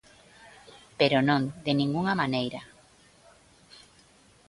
Pero 0.99 1.17
non, 1.29 1.41
de 1.65 1.71
ningunha 1.79 2.13
maneira; 2.21 2.61